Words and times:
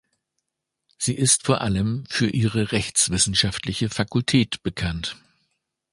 Sie 0.97 1.13
ist 1.13 1.45
vor 1.45 1.61
allem 1.61 2.05
für 2.09 2.27
ihre 2.27 2.71
rechtswissenschaftliche 2.71 3.87
Fakultät 3.87 4.63
bekannt. 4.63 5.15